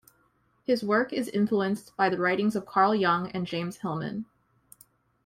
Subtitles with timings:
[0.63, 4.25] His work is influenced by the writings of Carl Jung and James Hillman.